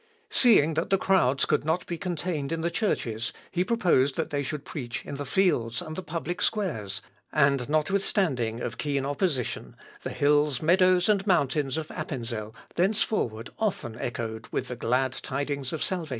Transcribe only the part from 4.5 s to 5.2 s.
preach in